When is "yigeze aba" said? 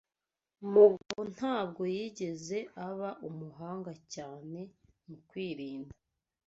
1.95-3.09